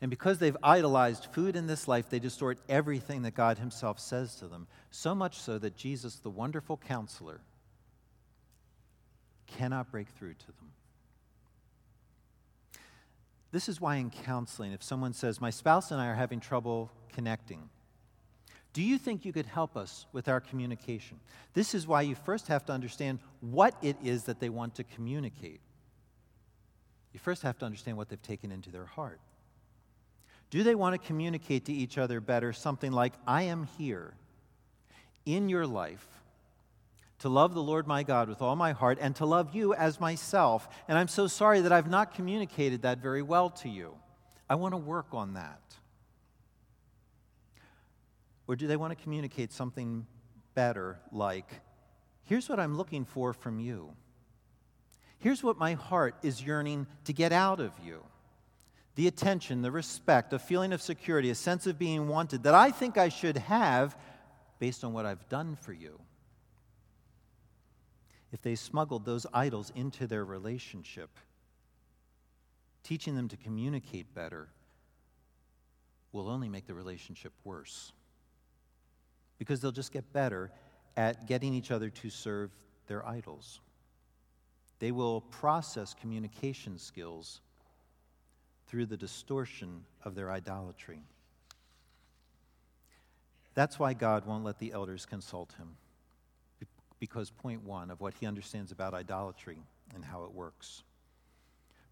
[0.00, 4.34] And because they've idolized food in this life, they distort everything that God Himself says
[4.36, 4.66] to them.
[4.90, 7.42] So much so that Jesus, the wonderful counselor,
[9.56, 10.72] cannot break through to them.
[13.52, 16.90] This is why in counseling, if someone says, My spouse and I are having trouble
[17.12, 17.68] connecting,
[18.72, 21.18] do you think you could help us with our communication?
[21.54, 24.84] This is why you first have to understand what it is that they want to
[24.84, 25.60] communicate.
[27.12, 29.20] You first have to understand what they've taken into their heart.
[30.50, 34.14] Do they want to communicate to each other better something like, I am here
[35.26, 36.06] in your life
[37.20, 40.00] to love the Lord my God with all my heart and to love you as
[40.00, 43.94] myself, and I'm so sorry that I've not communicated that very well to you.
[44.48, 45.60] I want to work on that.
[48.48, 50.06] Or do they want to communicate something
[50.54, 51.60] better, like,
[52.24, 53.92] here's what I'm looking for from you?
[55.18, 58.02] Here's what my heart is yearning to get out of you
[58.96, 62.70] the attention, the respect, a feeling of security, a sense of being wanted that I
[62.70, 63.96] think I should have
[64.58, 66.00] based on what I've done for you.
[68.32, 71.10] If they smuggled those idols into their relationship,
[72.82, 74.48] teaching them to communicate better
[76.12, 77.92] will only make the relationship worse
[79.38, 80.50] because they'll just get better
[80.96, 82.50] at getting each other to serve
[82.86, 83.60] their idols.
[84.80, 87.40] They will process communication skills
[88.66, 91.00] through the distortion of their idolatry.
[93.54, 95.76] That's why God won't let the elders consult him.
[97.00, 99.58] Because, point one, of what he understands about idolatry
[99.94, 100.84] and how it works.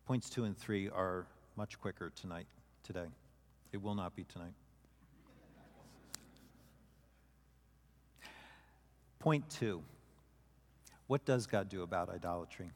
[0.06, 2.46] Points two and three are much quicker tonight,
[2.84, 3.06] today.
[3.72, 4.54] It will not be tonight.
[9.18, 9.82] Point two
[11.08, 12.70] what does God do about idolatry?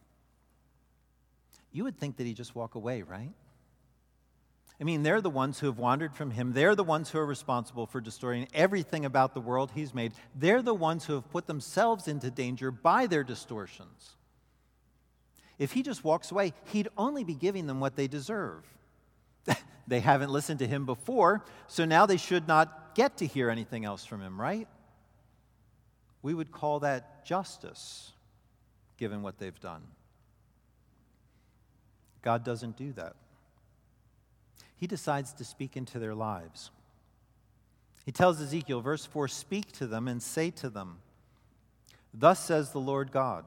[1.73, 3.33] you would think that he'd just walk away, right?
[4.83, 6.55] I mean, they're the ones who have wandered from him.
[6.55, 10.13] They're the ones who are responsible for destroying everything about the world he's made.
[10.35, 14.17] They're the ones who have put themselves into danger by their distortions.
[15.57, 18.65] If he just walks away, he'd only be giving them what they deserve.
[19.87, 23.85] they haven't listened to him before, so now they should not get to hear anything
[23.85, 24.67] else from him, right?
[26.23, 28.11] We would call that justice,
[28.97, 29.83] given what they've done.
[32.21, 33.15] God doesn't do that.
[34.83, 36.73] He decides to speak into their lives.
[38.05, 40.99] He tells Ezekiel, verse 4 Speak to them and say to them,
[42.13, 43.45] Thus says the Lord God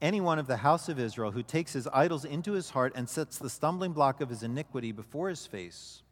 [0.00, 3.36] anyone of the house of Israel who takes his idols into his heart and sets
[3.36, 6.02] the stumbling block of his iniquity before his face,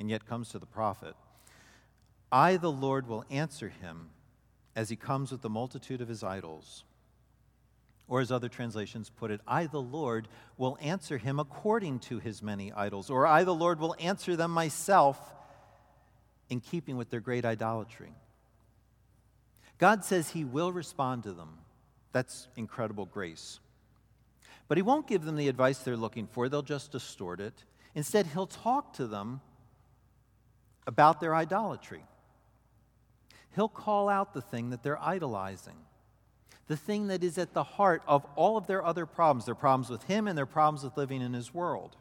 [0.00, 1.14] and yet comes to the prophet,
[2.32, 4.08] I, the Lord, will answer him
[4.74, 6.82] as he comes with the multitude of his idols.
[8.08, 12.42] Or, as other translations put it, I, the Lord, will answer him according to his
[12.42, 13.10] many idols.
[13.10, 15.18] Or, I, the Lord, will answer them myself
[16.48, 18.14] in keeping with their great idolatry.
[19.76, 21.58] God says he will respond to them
[22.12, 23.60] that's incredible grace.
[24.66, 27.64] But he won't give them the advice they're looking for, they'll just distort it.
[27.94, 29.40] Instead, he'll talk to them
[30.86, 32.02] about their idolatry.
[33.54, 35.76] He'll call out the thing that they're idolizing,
[36.68, 39.90] the thing that is at the heart of all of their other problems their problems
[39.90, 41.96] with him and their problems with living in his world.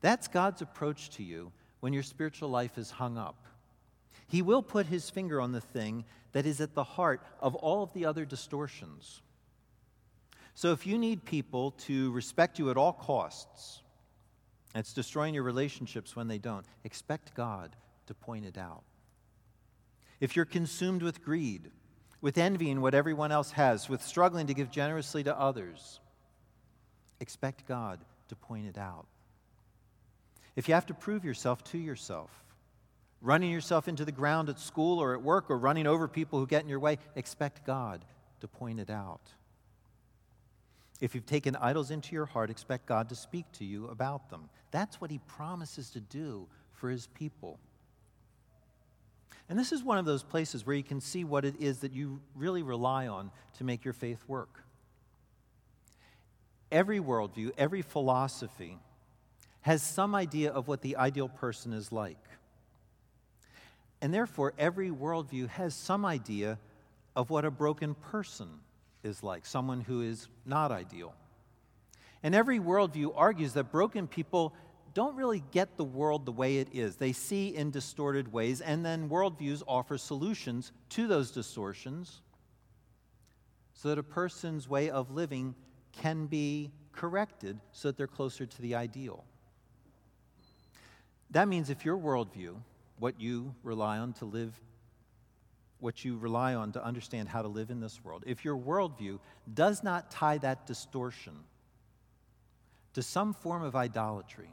[0.00, 3.46] That's God's approach to you when your spiritual life is hung up.
[4.26, 7.82] He will put his finger on the thing that is at the heart of all
[7.82, 9.22] of the other distortions.
[10.54, 13.80] So if you need people to respect you at all costs,
[14.74, 17.74] it's destroying your relationships when they don't, expect God
[18.06, 18.82] to point it out.
[20.20, 21.70] If you're consumed with greed,
[22.20, 26.00] with envying what everyone else has, with struggling to give generously to others,
[27.20, 29.06] expect God to point it out.
[30.56, 32.30] If you have to prove yourself to yourself,
[33.22, 36.46] running yourself into the ground at school or at work or running over people who
[36.46, 38.04] get in your way, expect God
[38.40, 39.20] to point it out.
[41.00, 44.50] If you've taken idols into your heart, expect God to speak to you about them.
[44.70, 47.58] That's what He promises to do for His people.
[49.50, 51.92] And this is one of those places where you can see what it is that
[51.92, 54.62] you really rely on to make your faith work.
[56.70, 58.78] Every worldview, every philosophy
[59.62, 62.16] has some idea of what the ideal person is like.
[64.00, 66.56] And therefore, every worldview has some idea
[67.16, 68.48] of what a broken person
[69.02, 71.12] is like, someone who is not ideal.
[72.22, 74.54] And every worldview argues that broken people
[74.94, 76.96] don't really get the world the way it is.
[76.96, 82.22] They see in distorted ways, and then worldviews offer solutions to those distortions
[83.74, 85.54] so that a person's way of living
[85.92, 89.24] can be corrected so that they're closer to the ideal.
[91.30, 92.56] That means if your worldview
[93.00, 94.60] what you rely on to live,
[95.80, 99.18] what you rely on to understand how to live in this world, if your worldview
[99.54, 101.34] does not tie that distortion
[102.92, 104.50] to some form of idolatry,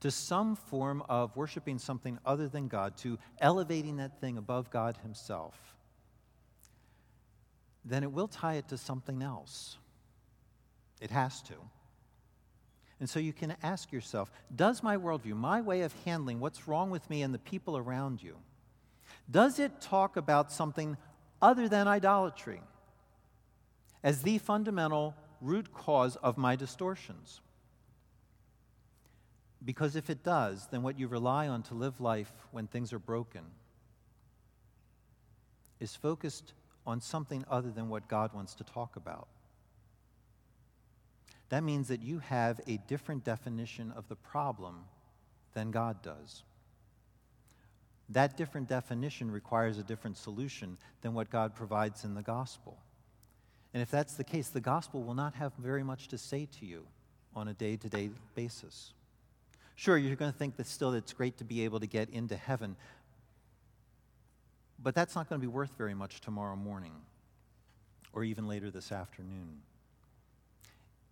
[0.00, 4.98] to some form of worshiping something other than God, to elevating that thing above God
[5.02, 5.54] Himself,
[7.84, 9.76] then it will tie it to something else.
[11.00, 11.54] It has to.
[12.98, 16.90] And so you can ask yourself Does my worldview, my way of handling what's wrong
[16.90, 18.36] with me and the people around you,
[19.30, 20.96] does it talk about something
[21.40, 22.60] other than idolatry
[24.02, 27.40] as the fundamental root cause of my distortions?
[29.64, 32.98] Because if it does, then what you rely on to live life when things are
[32.98, 33.42] broken
[35.78, 36.54] is focused
[36.86, 39.28] on something other than what God wants to talk about
[41.50, 44.84] that means that you have a different definition of the problem
[45.52, 46.44] than God does.
[48.08, 52.78] That different definition requires a different solution than what God provides in the gospel.
[53.74, 56.66] And if that's the case, the gospel will not have very much to say to
[56.66, 56.86] you
[57.34, 58.92] on a day to day basis.
[59.80, 62.36] Sure, you're going to think that still it's great to be able to get into
[62.36, 62.76] heaven,
[64.78, 66.92] but that's not going to be worth very much tomorrow morning
[68.12, 69.62] or even later this afternoon.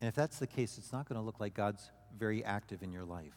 [0.03, 2.93] And if that's the case, it's not going to look like God's very active in
[2.93, 3.33] your life.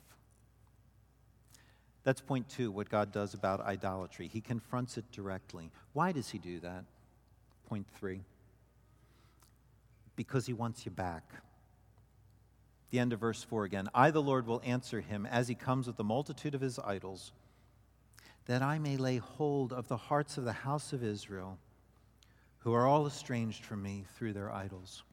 [2.04, 4.28] That's point two, what God does about idolatry.
[4.28, 5.72] He confronts it directly.
[5.94, 6.84] Why does he do that?
[7.70, 8.20] Point three.
[10.18, 11.24] Because he wants you back.
[12.92, 13.90] The end of verse 4 again.
[13.96, 17.32] I, the Lord, will answer him as he comes with the multitude of his idols,
[18.46, 21.58] that I may lay hold of the hearts of the house of Israel,
[22.60, 25.04] who are all estranged from me through their idols.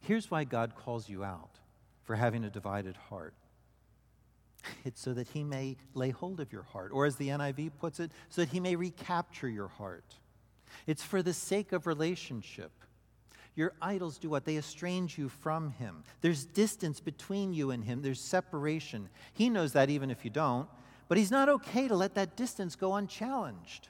[0.00, 1.60] Here's why God calls you out
[2.02, 3.34] for having a divided heart.
[4.84, 8.00] It's so that he may lay hold of your heart, or as the NIV puts
[8.00, 10.16] it, so that he may recapture your heart.
[10.86, 12.72] It's for the sake of relationship.
[13.54, 14.44] Your idols do what?
[14.44, 16.04] They estrange you from him.
[16.20, 19.08] There's distance between you and him, there's separation.
[19.34, 20.68] He knows that even if you don't,
[21.08, 23.88] but he's not okay to let that distance go unchallenged.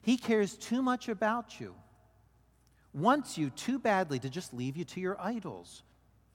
[0.00, 1.74] He cares too much about you,
[2.94, 5.82] wants you too badly to just leave you to your idols.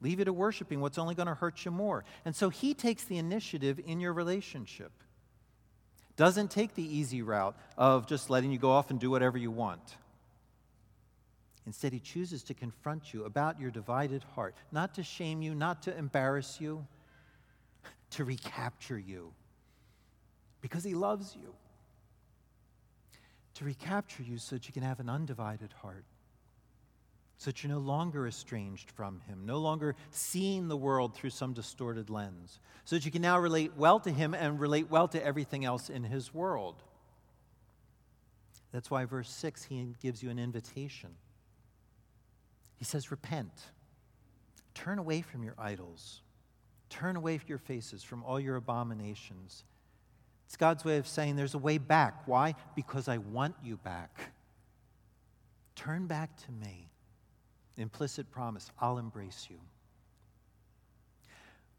[0.00, 2.04] Leave you to worshiping what's only going to hurt you more.
[2.26, 4.92] And so he takes the initiative in your relationship.
[6.16, 9.50] Doesn't take the easy route of just letting you go off and do whatever you
[9.50, 9.96] want.
[11.66, 15.82] Instead, he chooses to confront you about your divided heart, not to shame you, not
[15.82, 16.86] to embarrass you,
[18.10, 19.32] to recapture you
[20.60, 21.54] because he loves you.
[23.54, 26.04] To recapture you so that you can have an undivided heart
[27.44, 31.52] so that you're no longer estranged from Him, no longer seeing the world through some
[31.52, 35.22] distorted lens, so that you can now relate well to Him and relate well to
[35.22, 36.82] everything else in His world.
[38.72, 41.10] That's why, verse 6, He gives you an invitation.
[42.84, 43.50] He says, Repent,
[44.74, 46.20] turn away from your idols,
[46.90, 49.64] turn away your faces from all your abominations.
[50.44, 52.28] It's God's way of saying there's a way back.
[52.28, 52.54] Why?
[52.76, 54.32] Because I want you back.
[55.74, 56.90] Turn back to me
[57.78, 59.56] implicit promise I'll embrace you.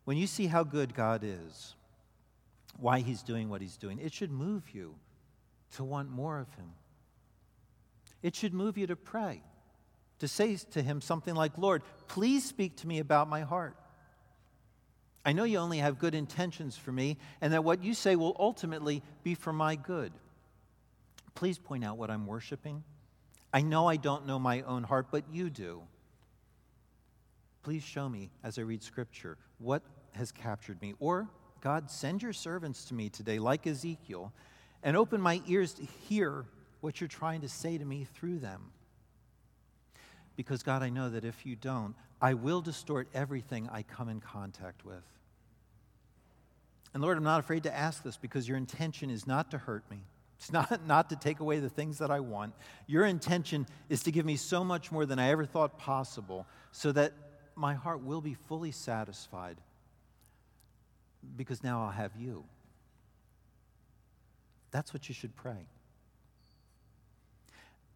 [0.06, 1.76] When you see how good God is,
[2.80, 4.96] why he's doing what he's doing, it should move you
[5.76, 6.72] to want more of him.
[8.24, 9.44] It should move you to pray,
[10.20, 13.76] to say to him something like, Lord, please speak to me about my heart.
[15.26, 18.36] I know you only have good intentions for me, and that what you say will
[18.40, 20.14] ultimately be for my good.
[21.34, 22.84] Please point out what I'm worshiping.
[23.52, 25.82] I know I don't know my own heart, but you do.
[27.64, 30.94] Please show me as I read Scripture what has captured me.
[31.00, 31.28] Or,
[31.62, 34.32] God, send your servants to me today, like Ezekiel,
[34.84, 36.46] and open my ears to hear
[36.82, 38.62] what you're trying to say to me through them.
[40.36, 44.20] Because, God, I know that if you don't, I will distort everything I come in
[44.20, 45.04] contact with.
[46.94, 49.84] And Lord, I'm not afraid to ask this because your intention is not to hurt
[49.92, 50.00] me.
[50.40, 52.54] It's not, not to take away the things that I want.
[52.88, 56.92] Your intention is to give me so much more than I ever thought possible so
[56.94, 57.14] that
[57.56, 59.58] my heart will be fully satisfied
[61.36, 62.44] because now I'll have you.
[64.72, 65.68] That's what you should pray.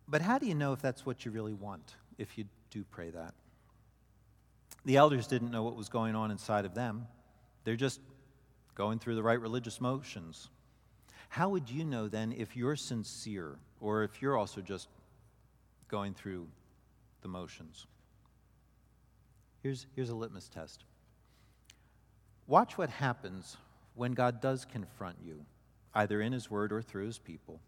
[0.08, 3.10] But how do you know if that's what you really want if you do pray
[3.10, 3.34] that?
[4.86, 7.08] The elders didn't know what was going on inside of them.
[7.64, 8.00] They're just
[8.76, 10.50] going through the right religious motions.
[11.30, 14.88] How would you know then if you're sincere or if you're also just
[15.88, 16.48] going through
[17.22, 17.88] the motions?
[19.62, 20.84] Here's, here's a litmus test.
[22.48, 23.58] Watch what happens
[23.96, 25.46] when God does confront you,
[25.94, 27.60] either in His Word or through His people.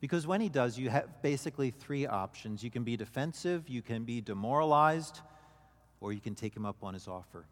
[0.00, 2.64] Because when He does, you have basically three options.
[2.64, 5.20] You can be defensive, you can be demoralized,
[6.00, 7.44] or you can take Him up on His offer.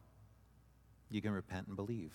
[1.10, 2.12] You can repent and believe.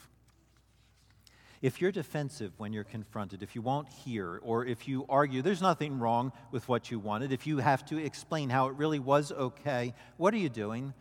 [1.61, 5.61] If you're defensive when you're confronted, if you won't hear, or if you argue, there's
[5.61, 9.31] nothing wrong with what you wanted, if you have to explain how it really was
[9.31, 10.93] okay, what are you doing?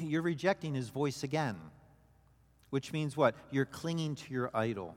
[0.00, 1.56] You're rejecting his voice again.
[2.70, 3.36] Which means what?
[3.52, 4.96] You're clinging to your idol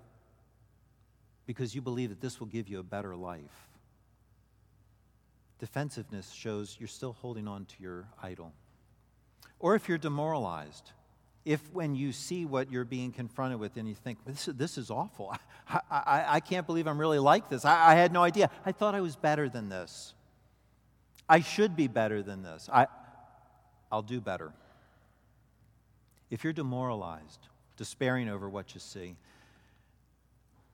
[1.49, 3.67] because you believe that this will give you a better life.
[5.57, 8.53] Defensiveness shows you're still holding on to your idol.
[9.57, 10.91] Or if you're demoralized,
[11.45, 14.91] if when you see what you're being confronted with and you think, this, this is
[14.91, 15.35] awful,
[15.67, 17.65] I, I, I, can't believe I'm really like this.
[17.65, 18.51] I, I had no idea.
[18.63, 20.13] I thought I was better than this.
[21.27, 22.69] I should be better than this.
[22.71, 22.85] I,
[23.91, 24.53] I'll do better.
[26.29, 27.39] If you're demoralized,
[27.75, 29.15] despairing over what you see,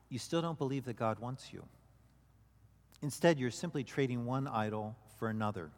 [0.10, 1.64] you still don't believe that God wants you.
[3.02, 5.70] Instead, you're simply trading one idol for another.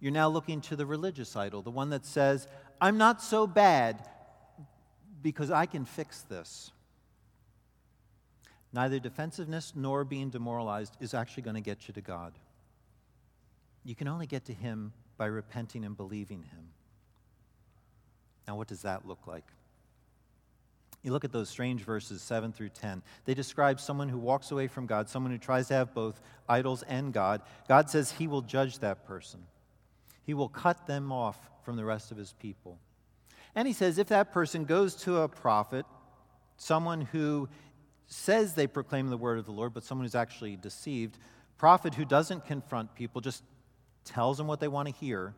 [0.00, 2.48] You're now looking to the religious idol, the one that says,
[2.80, 4.08] I'm not so bad
[5.22, 6.72] because I can fix this.
[8.72, 12.32] Neither defensiveness nor being demoralized is actually going to get you to God.
[13.84, 16.68] You can only get to Him by repenting and believing Him.
[18.48, 19.44] Now, what does that look like?
[21.02, 23.02] You look at those strange verses 7 through 10.
[23.24, 26.84] They describe someone who walks away from God, someone who tries to have both idols
[26.84, 27.42] and God.
[27.68, 29.40] God says He will judge that person,
[30.24, 32.78] He will cut them off from the rest of his people.
[33.54, 35.86] And he says if that person goes to a prophet,
[36.56, 37.48] someone who
[38.06, 41.18] says they proclaim the word of the Lord, but someone who's actually deceived,
[41.58, 43.42] prophet who doesn't confront people, just
[44.04, 45.34] tells them what they want to hear,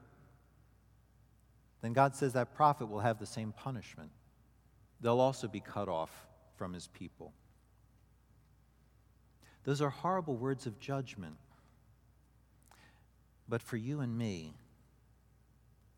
[1.82, 4.10] then God says that prophet will have the same punishment.
[5.04, 6.26] They'll also be cut off
[6.56, 7.34] from his people.
[9.64, 11.36] Those are horrible words of judgment.
[13.46, 14.54] But for you and me,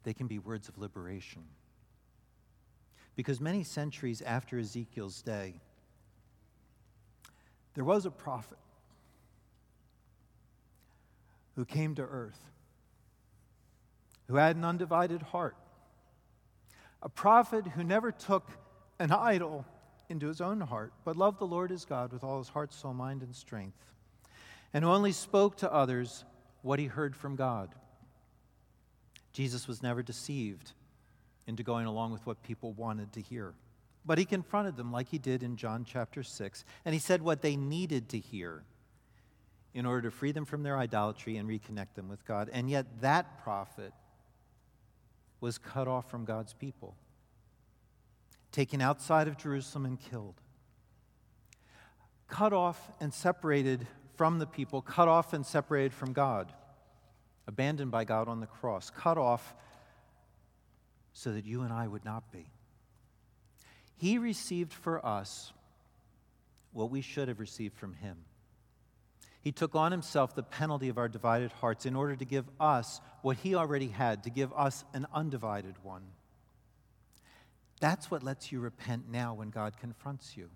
[0.03, 1.45] they can be words of liberation.
[3.15, 5.55] Because many centuries after Ezekiel's day,
[7.75, 8.59] there was a prophet
[11.55, 12.41] who came to earth,
[14.27, 15.57] who had an undivided heart,
[17.01, 18.51] a prophet who never took
[18.99, 19.65] an idol
[20.09, 22.95] into his own heart, but loved the Lord his God with all his heart, soul,
[22.95, 23.93] mind, and strength,
[24.73, 26.25] and who only spoke to others
[26.63, 27.75] what he heard from God.
[29.33, 30.73] Jesus was never deceived
[31.47, 33.55] into going along with what people wanted to hear.
[34.05, 37.43] But he confronted them like he did in John chapter 6, and he said what
[37.43, 38.63] they needed to hear
[39.75, 42.49] in order to free them from their idolatry and reconnect them with God.
[42.53, 43.93] And yet, that prophet
[45.41, 46.95] was cut off from God's people,
[48.57, 50.41] taken outside of Jerusalem and killed.
[52.27, 56.51] Cut off and separated from the people, cut off and separated from God,
[57.47, 59.55] abandoned by God on the cross, cut off
[61.13, 62.47] so that you and I would not be.
[63.99, 65.53] He received for us
[66.73, 68.17] what we should have received from Him.
[69.43, 73.03] He took on Himself the penalty of our divided hearts in order to give us
[73.21, 76.05] what He already had, to give us an undivided one.
[77.81, 80.49] That's what lets you repent now when God confronts you.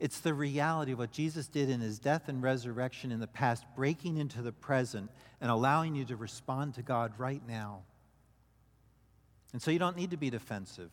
[0.00, 3.64] It's the reality of what Jesus did in his death and resurrection in the past,
[3.76, 5.10] breaking into the present
[5.40, 7.82] and allowing you to respond to God right now.
[9.52, 10.90] And so you don't need to be defensive.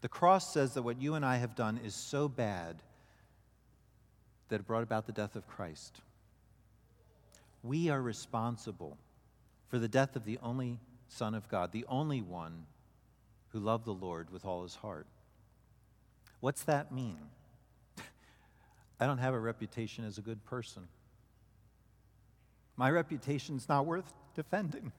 [0.00, 2.82] The cross says that what you and I have done is so bad
[4.48, 6.00] that it brought about the death of Christ.
[7.62, 8.98] We are responsible
[9.68, 10.78] for the death of the only
[11.08, 12.64] Son of God, the only one
[13.52, 15.06] who loved the Lord with all his heart.
[16.40, 17.18] What's that mean?
[19.00, 20.88] I don't have a reputation as a good person.
[22.76, 24.92] My reputation's not worth defending.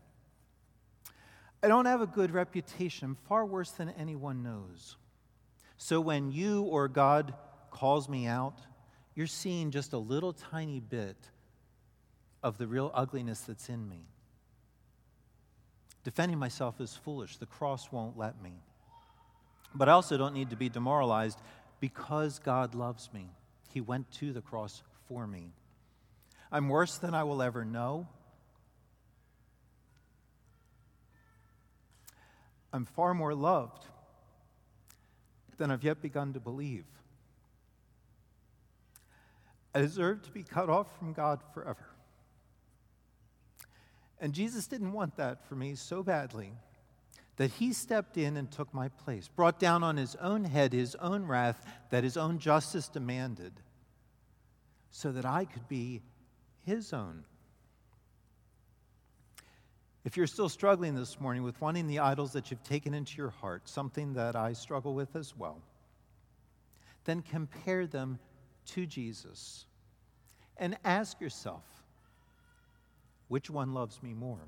[1.64, 4.98] I don't have a good reputation, far worse than anyone knows.
[5.78, 7.34] So when you or God
[7.72, 8.60] calls me out,
[9.16, 11.18] you're seeing just a little tiny bit
[12.42, 14.06] of the real ugliness that's in me.
[16.04, 17.38] Defending myself is foolish.
[17.38, 18.54] The cross won't let me.
[19.74, 21.40] But I also don't need to be demoralized
[21.80, 23.30] because God loves me.
[23.70, 25.52] He went to the cross for me.
[26.52, 28.08] I'm worse than I will ever know.
[32.72, 33.86] I'm far more loved
[35.58, 36.86] than I've yet begun to believe.
[39.74, 41.93] I deserve to be cut off from God forever.
[44.24, 46.54] And Jesus didn't want that for me so badly
[47.36, 50.96] that he stepped in and took my place, brought down on his own head his
[50.96, 53.52] own wrath that his own justice demanded,
[54.92, 56.02] so that I could be
[56.66, 57.26] his own.
[60.06, 63.32] If you're still struggling this morning with wanting the idols that you've taken into your
[63.32, 65.62] heart, something that I struggle with as well,
[67.04, 68.20] then compare them
[68.68, 69.66] to Jesus
[70.56, 71.83] and ask yourself,
[73.34, 74.48] which one loves me more?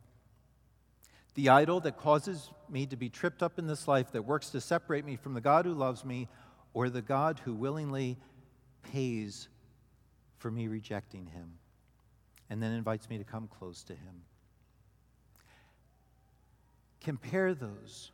[1.34, 4.62] The idol that causes me to be tripped up in this life, that works to
[4.62, 6.28] separate me from the God who loves me,
[6.72, 8.16] or the God who willingly
[8.84, 9.48] pays
[10.38, 11.54] for me rejecting him
[12.48, 14.22] and then invites me to come close to him?
[17.02, 18.12] Compare those,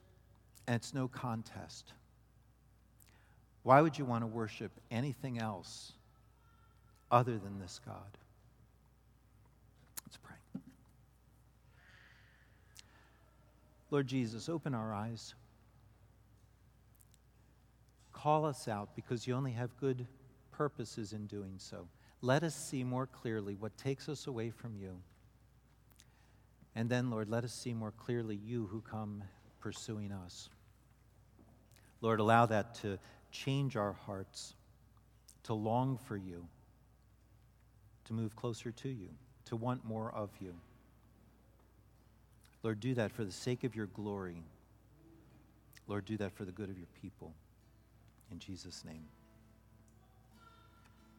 [0.67, 1.91] and it's no contest.
[3.63, 5.91] Why would you want to worship anything else
[7.11, 8.17] other than this God?
[10.05, 10.35] Let's pray.
[13.91, 15.35] Lord Jesus, open our eyes.
[18.13, 20.07] Call us out because you only have good
[20.51, 21.87] purposes in doing so.
[22.21, 25.01] Let us see more clearly what takes us away from you.
[26.73, 29.23] And then, Lord, let us see more clearly you who come
[29.59, 30.49] pursuing us.
[31.99, 32.97] Lord, allow that to
[33.31, 34.55] change our hearts,
[35.43, 36.47] to long for you,
[38.05, 39.09] to move closer to you,
[39.45, 40.53] to want more of you.
[42.63, 44.43] Lord, do that for the sake of your glory.
[45.87, 47.33] Lord, do that for the good of your people.
[48.31, 49.05] In Jesus' name.